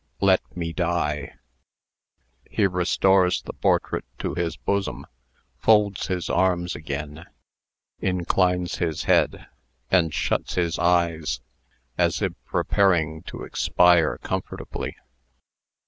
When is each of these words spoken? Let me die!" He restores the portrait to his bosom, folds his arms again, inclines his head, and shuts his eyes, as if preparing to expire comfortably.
Let 0.19 0.41
me 0.57 0.73
die!" 0.73 1.35
He 2.49 2.65
restores 2.65 3.43
the 3.43 3.53
portrait 3.53 4.03
to 4.17 4.33
his 4.33 4.57
bosom, 4.57 5.05
folds 5.59 6.07
his 6.07 6.27
arms 6.27 6.75
again, 6.75 7.25
inclines 7.99 8.77
his 8.77 9.03
head, 9.03 9.45
and 9.91 10.11
shuts 10.11 10.55
his 10.55 10.79
eyes, 10.79 11.41
as 11.99 12.19
if 12.19 12.33
preparing 12.45 13.21
to 13.29 13.43
expire 13.43 14.17
comfortably. 14.23 14.95